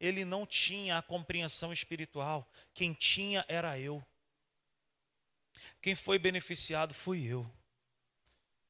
[0.00, 2.48] Ele não tinha a compreensão espiritual.
[2.72, 4.04] Quem tinha era eu.
[5.80, 7.50] Quem foi beneficiado fui eu.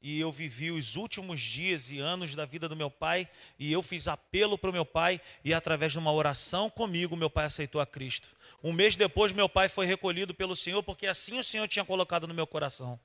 [0.00, 3.82] E eu vivi os últimos dias e anos da vida do meu pai, e eu
[3.82, 7.80] fiz apelo para o meu pai, e através de uma oração comigo, meu pai aceitou
[7.80, 8.28] a Cristo.
[8.62, 12.28] Um mês depois, meu pai foi recolhido pelo Senhor, porque assim o Senhor tinha colocado
[12.28, 12.98] no meu coração.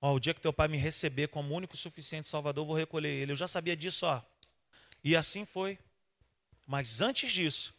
[0.00, 3.08] Ó, o dia que teu pai me receber como único suficiente Salvador, eu vou recolher
[3.08, 3.32] ele.
[3.32, 4.20] Eu já sabia disso, ó.
[5.06, 5.78] E assim foi.
[6.66, 7.72] Mas antes disso,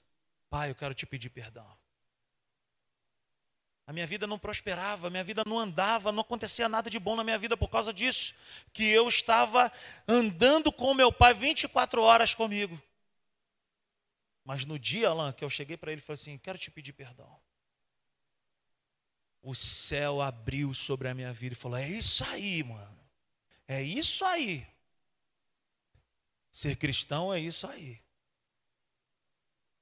[0.49, 1.77] pai, eu quero te pedir perdão.
[3.85, 7.17] A minha vida não prosperava, a minha vida não andava, não acontecia nada de bom
[7.17, 8.33] na minha vida por causa disso.
[8.71, 9.69] Que eu estava
[10.07, 12.81] andando com meu pai 24 horas comigo.
[14.45, 16.93] Mas no dia, Alain, que eu cheguei para ele e falei assim: quero te pedir
[16.93, 17.37] perdão.
[19.41, 22.97] O céu abriu sobre a minha vida e falou: é isso aí, mano.
[23.67, 24.65] É isso aí.
[26.57, 28.01] Ser cristão é isso aí.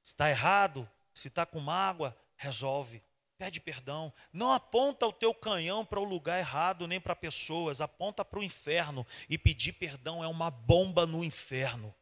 [0.04, 3.02] Se está errado, se está com mágoa, resolve.
[3.38, 4.12] Pede perdão.
[4.34, 7.80] Não aponta o teu canhão para o lugar errado, nem para pessoas.
[7.80, 9.08] Aponta para o inferno.
[9.30, 11.96] E pedir perdão é uma bomba no inferno.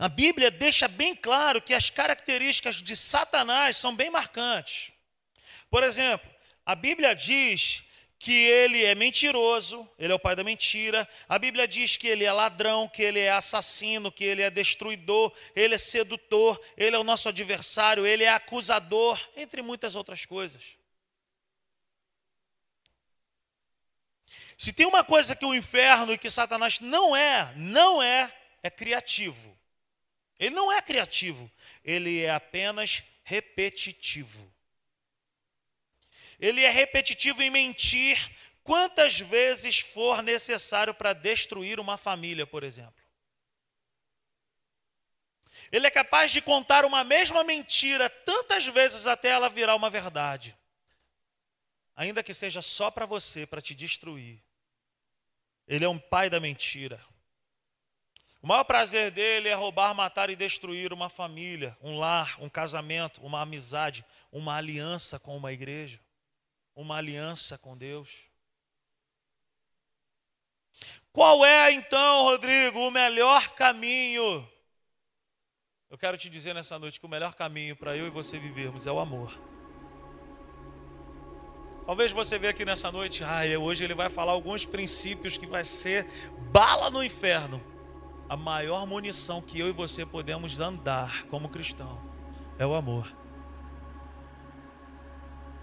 [0.00, 4.90] A Bíblia deixa bem claro que as características de Satanás são bem marcantes.
[5.70, 6.28] Por exemplo,
[6.66, 7.84] a Bíblia diz
[8.18, 11.08] que ele é mentiroso, ele é o pai da mentira.
[11.28, 15.32] A Bíblia diz que ele é ladrão, que ele é assassino, que ele é destruidor,
[15.54, 20.76] ele é sedutor, ele é o nosso adversário, ele é acusador, entre muitas outras coisas.
[24.56, 28.68] Se tem uma coisa que o inferno e que Satanás não é, não é, é
[28.68, 29.56] criativo.
[30.40, 31.50] Ele não é criativo,
[31.84, 34.52] ele é apenas repetitivo.
[36.38, 43.02] Ele é repetitivo em mentir quantas vezes for necessário para destruir uma família, por exemplo.
[45.72, 50.56] Ele é capaz de contar uma mesma mentira tantas vezes até ela virar uma verdade.
[51.96, 54.40] ainda que seja só para você, para te destruir.
[55.66, 57.04] Ele é um pai da mentira.
[58.40, 63.20] O maior prazer dele é roubar, matar e destruir uma família, um lar, um casamento,
[63.20, 66.00] uma amizade, uma aliança com uma igreja,
[66.78, 68.30] uma aliança com Deus.
[71.12, 74.48] Qual é então, Rodrigo, o melhor caminho?
[75.90, 78.86] Eu quero te dizer nessa noite que o melhor caminho para eu e você vivermos
[78.86, 79.36] é o amor.
[81.84, 85.64] Talvez você veja aqui nessa noite, ah, hoje ele vai falar alguns princípios que vai
[85.64, 86.06] ser
[86.52, 87.60] bala no inferno.
[88.28, 92.00] A maior munição que eu e você podemos andar como cristão
[92.56, 93.12] é o amor.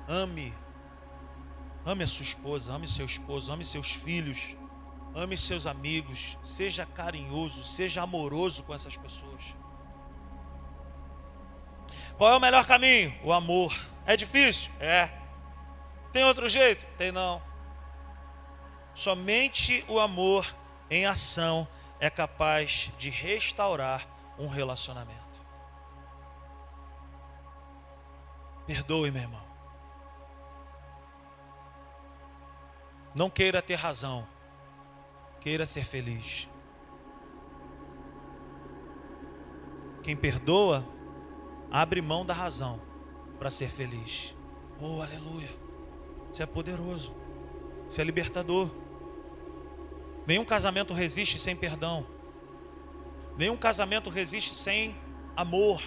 [0.09, 0.64] Ame.
[1.85, 4.57] Ame a sua esposa, ame seu esposo, ame seus filhos,
[5.13, 9.55] ame seus amigos, seja carinhoso, seja amoroso com essas pessoas.
[12.17, 13.13] Qual é o melhor caminho?
[13.23, 13.75] O amor.
[14.05, 14.71] É difícil?
[14.79, 15.11] É.
[16.11, 16.85] Tem outro jeito?
[16.97, 17.41] Tem não.
[18.93, 20.55] Somente o amor
[20.89, 21.67] em ação
[21.99, 24.07] é capaz de restaurar
[24.39, 25.23] um relacionamento.
[28.65, 29.44] Perdoe, meu irmão.
[33.15, 34.27] Não queira ter razão.
[35.39, 36.49] Queira ser feliz.
[40.03, 40.85] Quem perdoa,
[41.71, 42.81] abre mão da razão
[43.39, 44.35] para ser feliz.
[44.81, 45.49] Oh, aleluia.
[46.29, 47.15] Você é poderoso.
[47.89, 48.69] Você é libertador.
[50.27, 52.05] Nenhum casamento resiste sem perdão.
[53.37, 54.95] Nenhum casamento resiste sem
[55.37, 55.81] amor.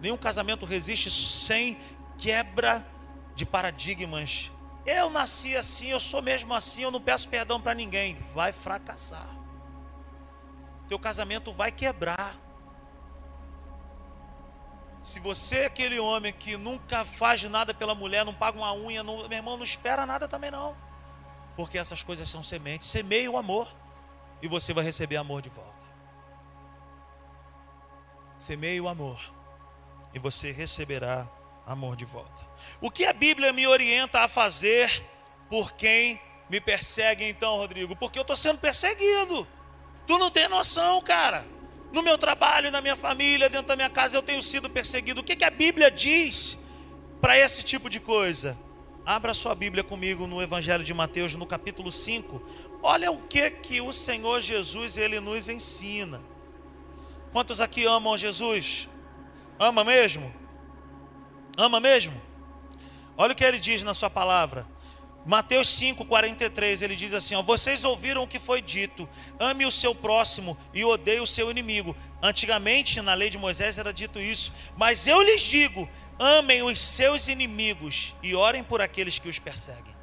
[0.00, 1.76] Nenhum casamento resiste sem
[2.16, 2.86] quebra
[3.34, 4.52] de paradigmas.
[4.88, 8.16] Eu nasci assim, eu sou mesmo assim, eu não peço perdão para ninguém.
[8.32, 9.28] Vai fracassar.
[10.88, 12.34] Teu casamento vai quebrar.
[15.02, 19.02] Se você é aquele homem que nunca faz nada pela mulher, não paga uma unha,
[19.02, 20.74] não, meu irmão, não espera nada também não.
[21.54, 22.88] Porque essas coisas são sementes.
[22.88, 23.70] Semeie o amor
[24.40, 25.86] e você vai receber amor de volta.
[28.38, 29.20] Semeie o amor
[30.14, 31.28] e você receberá
[31.68, 32.48] amor de volta.
[32.80, 35.04] O que a Bíblia me orienta a fazer
[35.50, 37.94] por quem me persegue então, Rodrigo?
[37.94, 39.46] Porque eu estou sendo perseguido.
[40.06, 41.46] Tu não tem noção, cara.
[41.92, 45.20] No meu trabalho, na minha família, dentro da minha casa, eu tenho sido perseguido.
[45.20, 46.58] O que, que a Bíblia diz
[47.20, 48.58] para esse tipo de coisa?
[49.04, 52.42] Abra sua Bíblia comigo no Evangelho de Mateus, no capítulo 5.
[52.82, 56.20] Olha o que que o Senhor Jesus ele nos ensina.
[57.30, 58.88] Quantos aqui amam Jesus?
[59.58, 60.32] Ama mesmo?
[61.58, 62.22] Ama mesmo?
[63.16, 64.64] Olha o que ele diz na sua palavra.
[65.26, 69.08] Mateus 5,43, ele diz assim: ó, Vocês ouviram o que foi dito,
[69.40, 71.96] ame o seu próximo e odeie o seu inimigo.
[72.22, 77.26] Antigamente, na lei de Moisés, era dito isso, mas eu lhes digo: amem os seus
[77.26, 79.96] inimigos e orem por aqueles que os perseguem.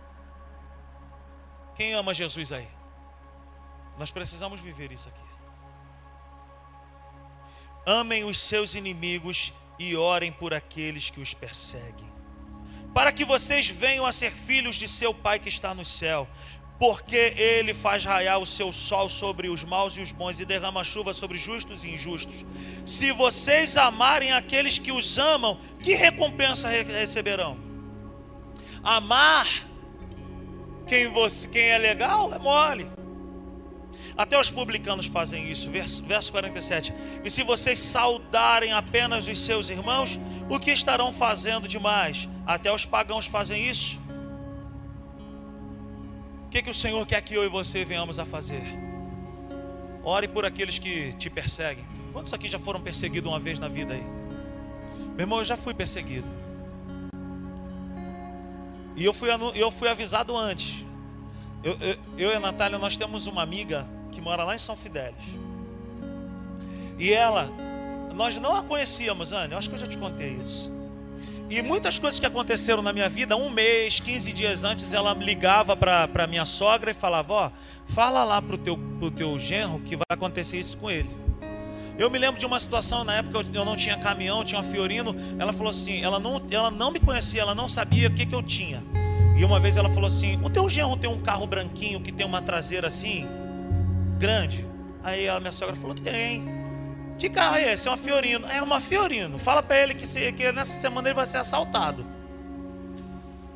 [1.75, 2.67] Quem ama Jesus aí?
[3.97, 5.25] Nós precisamos viver isso aqui.
[7.85, 12.15] Amem os seus inimigos e orem por aqueles que os perseguem
[12.95, 16.25] para que vocês venham a ser filhos de seu Pai que está no céu.
[16.79, 20.81] Porque ele faz raiar o seu sol sobre os maus e os bons e derrama
[20.83, 22.45] chuva sobre justos e injustos.
[22.85, 27.57] Se vocês amarem aqueles que os amam, que recompensa receberão?
[28.81, 29.47] Amar
[30.87, 32.94] quem, você, quem é legal é mole.
[34.17, 35.69] Até os publicanos fazem isso.
[35.69, 36.93] Verso, verso 47.
[37.23, 40.17] E se vocês saudarem apenas os seus irmãos,
[40.49, 42.29] o que estarão fazendo demais?
[42.45, 43.99] Até os pagãos fazem isso.
[46.45, 48.63] O que, que o Senhor quer que eu e você venhamos a fazer?
[50.01, 51.83] Ore por aqueles que te perseguem.
[52.13, 54.03] Quantos aqui já foram perseguidos uma vez na vida aí?
[55.15, 56.27] Meu irmão, eu já fui perseguido.
[58.95, 60.85] E eu fui, eu fui avisado antes.
[61.61, 64.77] Eu, eu, eu e a Natália, nós temos uma amiga que mora lá em São
[64.77, 65.25] Fidélis.
[66.97, 67.49] E ela,
[68.15, 70.73] nós não a conhecíamos, eu acho que eu já te contei isso.
[71.49, 75.75] E muitas coisas que aconteceram na minha vida, um mês, 15 dias antes, ela ligava
[75.77, 77.51] para minha sogra e falava: Ó,
[77.85, 81.09] fala lá pro teu, pro teu genro que vai acontecer isso com ele.
[81.99, 85.15] Eu me lembro de uma situação, na época eu não tinha caminhão, tinha uma Fiorino.
[85.37, 88.33] Ela falou assim: ela não, ela não me conhecia, ela não sabia o que, que
[88.33, 88.81] eu tinha.
[89.37, 92.25] E uma vez ela falou assim: O teu genro tem um carro branquinho que tem
[92.25, 93.27] uma traseira assim?
[94.17, 94.65] Grande?
[95.03, 96.45] Aí a minha sogra falou: tem.
[97.17, 97.87] Que carro é esse?
[97.87, 98.47] É uma Fiorino.
[98.47, 99.39] É uma Fiorino.
[99.39, 102.05] Fala para ele que, se, que nessa semana ele vai ser assaltado.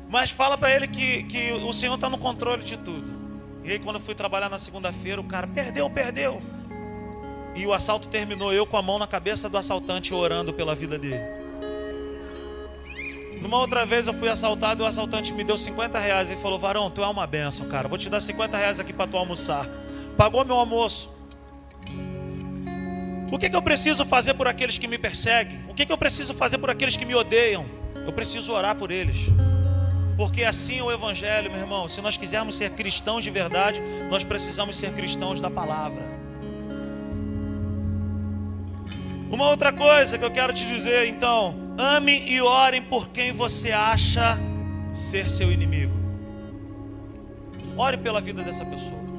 [0.08, 3.20] Mas fala para ele que, que o Senhor está no controle de tudo.
[3.62, 6.40] E aí, quando eu fui trabalhar na segunda-feira, o cara perdeu, perdeu.
[7.54, 10.98] E o assalto terminou eu com a mão na cabeça do assaltante orando pela vida
[10.98, 11.20] dele.
[13.40, 16.58] Numa outra vez eu fui assaltado e o assaltante me deu 50 reais e falou:
[16.58, 17.88] Varão, tu é uma benção, cara.
[17.88, 19.66] Vou te dar 50 reais aqui para tu almoçar.
[20.20, 21.10] Pagou meu almoço.
[23.32, 25.64] O que, que eu preciso fazer por aqueles que me perseguem?
[25.66, 27.64] O que, que eu preciso fazer por aqueles que me odeiam?
[27.94, 29.16] Eu preciso orar por eles.
[30.18, 31.88] Porque assim é o Evangelho, meu irmão.
[31.88, 36.04] Se nós quisermos ser cristãos de verdade, nós precisamos ser cristãos da palavra.
[39.30, 43.72] Uma outra coisa que eu quero te dizer, então, ame e orem por quem você
[43.72, 44.38] acha
[44.92, 45.94] ser seu inimigo.
[47.74, 49.09] Ore pela vida dessa pessoa.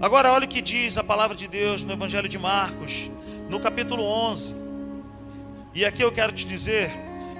[0.00, 3.10] Agora, olha o que diz a palavra de Deus no Evangelho de Marcos,
[3.48, 4.54] no capítulo 11.
[5.74, 6.90] E aqui eu quero te dizer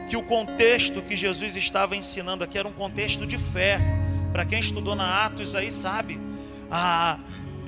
[0.09, 3.79] que o contexto que Jesus estava ensinando aqui era um contexto de fé.
[4.33, 6.19] Para quem estudou na Atos aí sabe.
[6.71, 7.19] Ah,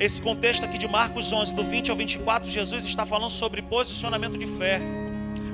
[0.00, 4.38] esse contexto aqui de Marcos 11, do 20 ao 24, Jesus está falando sobre posicionamento
[4.38, 4.80] de fé.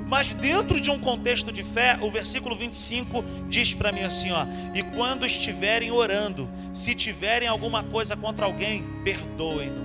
[0.07, 4.45] Mas dentro de um contexto de fé, o versículo 25 diz para mim assim, ó:
[4.73, 9.83] "E quando estiverem orando, se tiverem alguma coisa contra alguém, perdoem-no,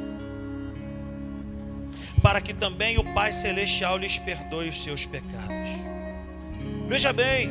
[2.22, 5.70] para que também o Pai celestial lhes perdoe os seus pecados."
[6.86, 7.50] Veja bem,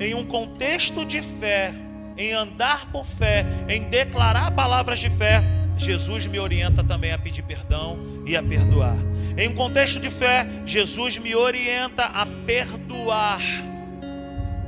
[0.00, 1.74] em um contexto de fé,
[2.16, 5.42] em andar por fé, em declarar palavras de fé,
[5.76, 8.96] Jesus me orienta também a pedir perdão e a perdoar.
[9.36, 13.40] Em um contexto de fé, Jesus me orienta a perdoar.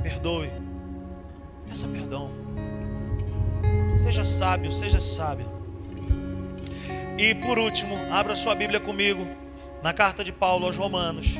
[0.03, 0.51] Perdoe.
[1.67, 2.31] Peça perdão.
[4.01, 5.47] Seja sábio, seja sábio.
[7.17, 9.27] E por último, abra sua Bíblia comigo
[9.83, 11.35] na carta de Paulo aos Romanos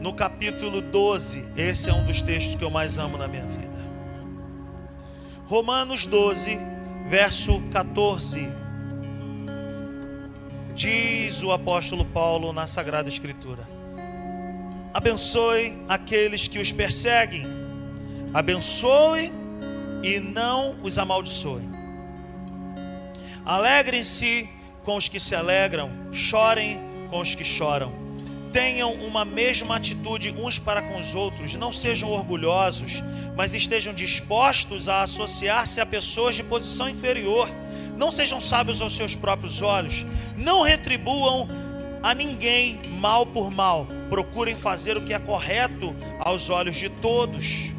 [0.00, 1.44] no capítulo 12.
[1.56, 3.62] Esse é um dos textos que eu mais amo na minha vida.
[5.46, 6.58] Romanos 12,
[7.08, 8.61] verso 14.
[10.74, 13.68] Diz o apóstolo Paulo na Sagrada Escritura:
[14.92, 17.44] Abençoe aqueles que os perseguem,
[18.32, 19.32] abençoe
[20.02, 21.68] e não os amaldiçoe.
[23.44, 24.48] Alegrem-se
[24.84, 28.02] com os que se alegram, chorem com os que choram
[28.52, 33.02] tenham uma mesma atitude uns para com os outros, não sejam orgulhosos,
[33.34, 37.48] mas estejam dispostos a associar-se a pessoas de posição inferior.
[37.96, 40.04] Não sejam sábios aos seus próprios olhos,
[40.36, 41.48] não retribuam
[42.02, 47.72] a ninguém mal por mal, procurem fazer o que é correto aos olhos de todos.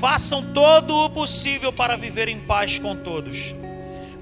[0.00, 3.54] Façam todo o possível para viver em paz com todos.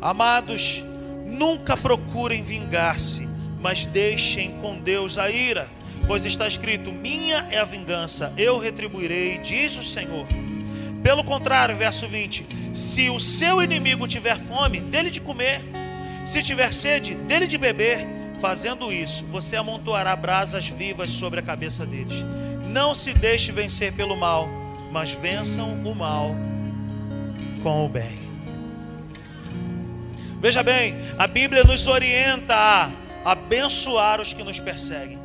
[0.01, 0.85] Amados,
[1.25, 3.33] nunca procurem vingar-se
[3.63, 5.69] mas deixem com Deus a ira,
[6.07, 10.27] pois está escrito: Minha é a vingança, eu retribuirei, diz o Senhor.
[11.03, 15.61] Pelo contrário, verso 20: Se o seu inimigo tiver fome, dele de comer,
[16.25, 18.07] se tiver sede, dele de beber,
[18.41, 22.25] fazendo isso, você amontoará brasas vivas sobre a cabeça deles.
[22.67, 24.49] Não se deixe vencer pelo mal,
[24.91, 26.35] mas vençam o mal
[27.63, 28.21] com o bem.
[30.41, 32.91] Veja bem, a Bíblia nos orienta a
[33.25, 35.22] abençoar os que nos perseguem.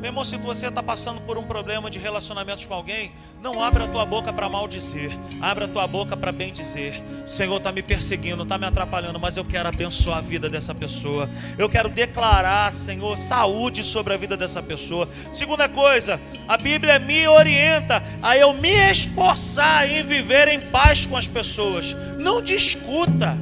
[0.00, 3.84] Meu irmão, se você está passando por um problema de relacionamentos com alguém, não abra
[3.84, 5.10] a tua boca para maldizer,
[5.42, 7.02] abra a tua boca para bem dizer.
[7.26, 10.74] O Senhor está me perseguindo, está me atrapalhando, mas eu quero abençoar a vida dessa
[10.74, 11.28] pessoa.
[11.58, 15.06] Eu quero declarar, Senhor, saúde sobre a vida dessa pessoa.
[15.34, 21.16] Segunda coisa, a Bíblia me orienta a eu me esforçar em viver em paz com
[21.16, 21.94] as pessoas.
[22.16, 23.36] Não discuta,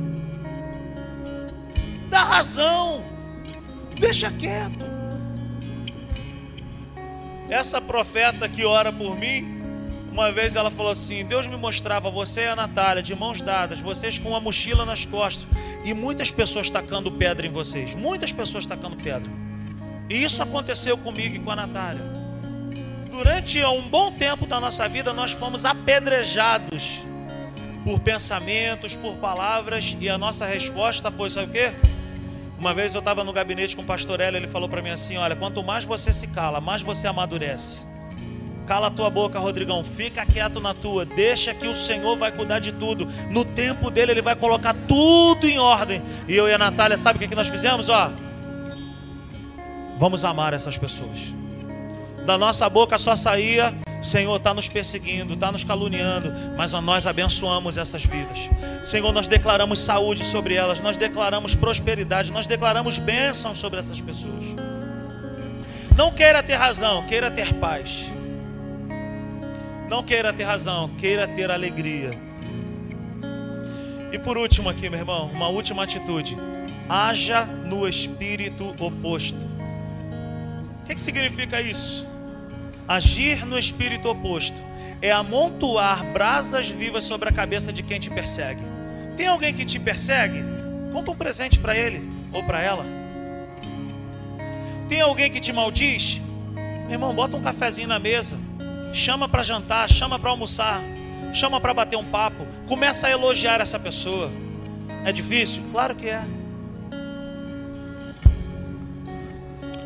[2.11, 3.01] dá razão.
[3.97, 4.88] Deixa quieto.
[7.49, 9.59] Essa profeta que ora por mim,
[10.13, 13.81] uma vez ela falou assim: Deus me mostrava você e a Natália de mãos dadas,
[13.81, 15.47] vocês com uma mochila nas costas,
[15.85, 17.95] e muitas pessoas tacando pedra em vocês.
[17.95, 19.31] Muitas pessoas tacando pedra.
[20.11, 22.03] E isso aconteceu comigo e com a Natália.
[23.11, 27.01] Durante um bom tempo da nossa vida, nós fomos apedrejados
[27.85, 31.73] por pensamentos, por palavras, e a nossa resposta foi: sabe o quê?
[32.59, 35.17] Uma vez eu estava no gabinete com o pastor Hélio, ele falou para mim assim:
[35.17, 37.87] Olha, quanto mais você se cala, mais você amadurece.
[38.67, 42.59] Cala a tua boca, Rodrigão, fica quieto na tua, deixa que o Senhor vai cuidar
[42.59, 43.09] de tudo.
[43.31, 46.03] No tempo dele, ele vai colocar tudo em ordem.
[46.27, 47.89] E eu e a Natália, sabe o que, nós fizemos?
[47.89, 48.11] Ó,
[49.97, 51.35] vamos amar essas pessoas.
[52.27, 57.77] Da nossa boca só saía Senhor, está nos perseguindo, está nos caluniando, mas nós abençoamos
[57.77, 58.49] essas vidas.
[58.85, 64.45] Senhor, nós declaramos saúde sobre elas, nós declaramos prosperidade, nós declaramos bênção sobre essas pessoas.
[65.97, 68.09] Não queira ter razão, queira ter paz.
[69.89, 72.17] Não queira ter razão, queira ter alegria.
[74.13, 76.37] E por último aqui, meu irmão, uma última atitude.
[76.89, 79.37] Haja no espírito oposto.
[80.83, 82.07] O que, que significa isso?
[82.89, 84.63] Agir no espírito oposto
[85.03, 88.63] é amontoar brasas vivas sobre a cabeça de quem te persegue.
[89.15, 90.43] Tem alguém que te persegue?
[90.91, 92.87] Conta um presente para ele ou para ela.
[94.89, 96.19] Tem alguém que te maldiz?
[96.89, 98.39] Irmão, bota um cafezinho na mesa,
[98.95, 100.81] chama para jantar, chama para almoçar,
[101.35, 104.33] chama para bater um papo, começa a elogiar essa pessoa.
[105.05, 105.63] É difícil?
[105.71, 106.25] Claro que é.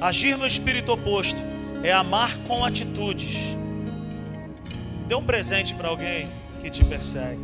[0.01, 1.52] Agir no espírito oposto
[1.83, 3.57] é amar com atitudes.
[5.09, 6.29] Dê um presente para alguém
[6.61, 7.41] que te persegue.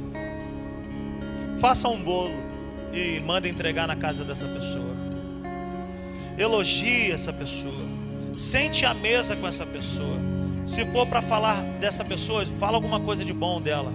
[1.60, 2.34] Faça um bolo
[2.92, 4.96] e manda entregar na casa dessa pessoa.
[6.38, 7.82] Elogie essa pessoa.
[8.36, 10.16] Sente à mesa com essa pessoa.
[10.64, 13.92] Se for para falar dessa pessoa, fala alguma coisa de bom dela.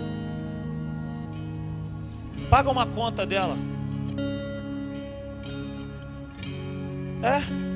[2.50, 3.58] Paga uma conta dela.
[7.24, 7.73] É?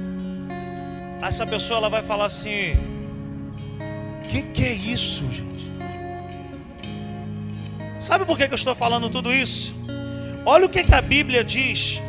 [1.21, 2.75] Essa pessoa ela vai falar assim:
[4.29, 5.71] que que é isso, gente?
[8.01, 9.73] Sabe por que, que eu estou falando tudo isso?
[10.45, 12.01] Olha o que, que a Bíblia diz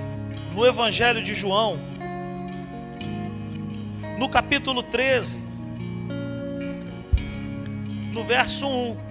[0.55, 1.81] no Evangelho de João,
[4.19, 5.43] no capítulo 13,
[8.13, 9.08] no verso 1.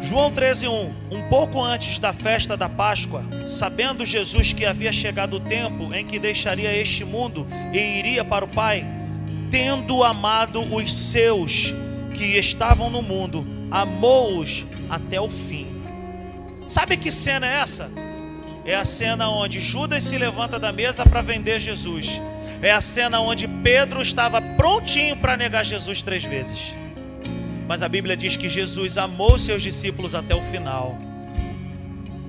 [0.00, 5.40] João 13:1 Um pouco antes da festa da Páscoa, sabendo Jesus que havia chegado o
[5.40, 8.86] tempo em que deixaria este mundo e iria para o Pai,
[9.50, 11.72] tendo amado os seus
[12.14, 15.66] que estavam no mundo, amou-os até o fim.
[16.66, 17.90] Sabe que cena é essa?
[18.64, 22.20] É a cena onde Judas se levanta da mesa para vender Jesus.
[22.60, 26.74] É a cena onde Pedro estava prontinho para negar Jesus três vezes.
[27.68, 30.98] Mas a Bíblia diz que Jesus amou seus discípulos até o final.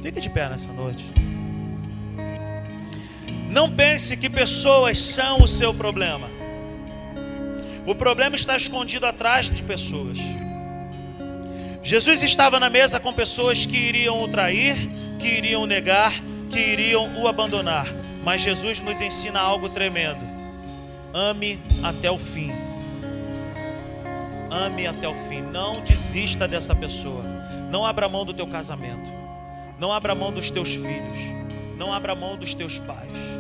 [0.04, 1.06] Fique de pé nessa noite.
[3.50, 6.30] Não pense que pessoas são o seu problema.
[7.86, 10.18] O problema está escondido atrás de pessoas.
[11.82, 14.76] Jesus estava na mesa com pessoas que iriam o trair,
[15.20, 16.14] que iriam negar,
[16.50, 17.88] que iriam o abandonar.
[18.26, 20.20] Mas Jesus nos ensina algo tremendo:
[21.14, 22.69] ame até o fim.
[24.52, 25.42] Ame até o fim.
[25.42, 27.24] Não desista dessa pessoa.
[27.72, 29.10] Não abra mão do teu casamento.
[29.80, 31.18] Não abra mão dos teus filhos.
[31.78, 33.40] Não abra mão dos teus pais.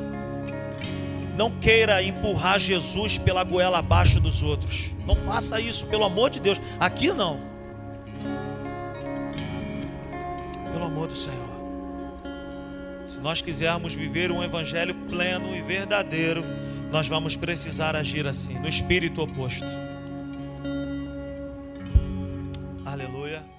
[1.36, 4.96] Não queira empurrar Jesus pela goela abaixo dos outros.
[5.06, 6.60] Não faça isso, pelo amor de Deus.
[6.80, 7.40] Aqui não.
[10.72, 11.50] Pelo amor do Senhor.
[13.08, 16.44] Se nós quisermos viver um evangelho pleno e verdadeiro,
[16.92, 19.89] nós vamos precisar agir assim, no espírito oposto.
[23.00, 23.59] Aleluia.